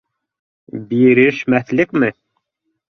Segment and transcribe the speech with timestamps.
[0.93, 2.13] Бирешмәҫлекме?